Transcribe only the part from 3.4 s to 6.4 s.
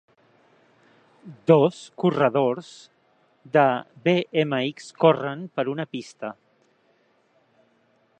de BMX corren per una pista